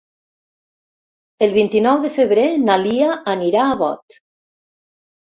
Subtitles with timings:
[1.47, 4.19] El vint-i-nou de febrer na Lia anirà a Bot.